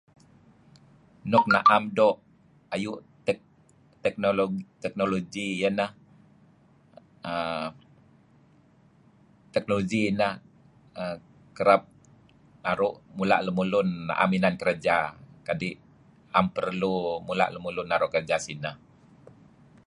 [1.31, 2.13] Nuk na'em doo
[2.73, 3.03] ayu'
[4.93, 5.91] technology ineh
[7.31, 7.67] err
[9.55, 10.33] technology ineh
[11.57, 11.81] kereb
[12.63, 14.95] naru' mula' lemulun na'em inan kerja
[15.47, 15.75] kadi'
[16.31, 16.95] na'em perlu
[17.27, 18.75] mula' lemulun naru' kerja sineh.